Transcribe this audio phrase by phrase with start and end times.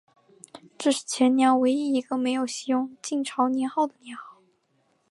[0.79, 4.37] 这是前凉唯一一个没有袭用晋朝年号的年号。